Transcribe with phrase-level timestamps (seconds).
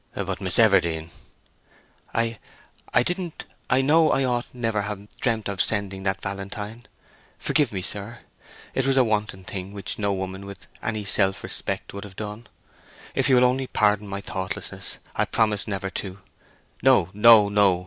[0.15, 1.11] "But, Miss Everdene!"
[2.15, 8.87] "I—I didn't—I know I ought never to have dreamt of sending that valentine—forgive me, sir—it
[8.87, 12.47] was a wanton thing which no woman with any self respect should have done.
[13.13, 16.17] If you will only pardon my thoughtlessness, I promise never to—"
[16.81, 17.79] "No, no, no.